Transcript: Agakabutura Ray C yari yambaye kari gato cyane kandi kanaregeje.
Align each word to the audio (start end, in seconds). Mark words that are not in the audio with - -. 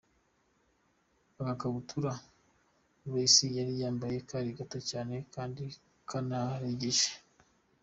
Agakabutura 1.39 2.11
Ray 3.13 3.27
C 3.33 3.35
yari 3.57 3.73
yambaye 3.81 4.17
kari 4.29 4.51
gato 4.59 4.79
cyane 4.89 5.15
kandi 5.33 5.63
kanaregeje. 6.09 7.09